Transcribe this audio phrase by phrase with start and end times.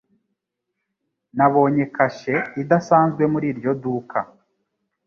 [1.37, 4.19] Nabonye kashe idasanzwe muri iryo duka.